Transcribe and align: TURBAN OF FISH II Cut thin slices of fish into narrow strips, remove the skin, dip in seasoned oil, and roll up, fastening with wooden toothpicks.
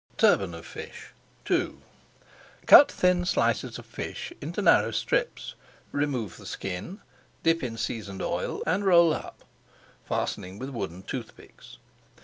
TURBAN 0.17 0.55
OF 0.55 0.65
FISH 0.65 1.11
II 1.51 1.73
Cut 2.65 2.91
thin 2.91 3.23
slices 3.23 3.77
of 3.77 3.85
fish 3.85 4.33
into 4.41 4.59
narrow 4.59 4.89
strips, 4.89 5.53
remove 5.91 6.37
the 6.37 6.47
skin, 6.47 7.01
dip 7.43 7.61
in 7.61 7.77
seasoned 7.77 8.23
oil, 8.23 8.63
and 8.65 8.83
roll 8.83 9.13
up, 9.13 9.43
fastening 10.03 10.57
with 10.57 10.69
wooden 10.71 11.03
toothpicks. 11.03 11.77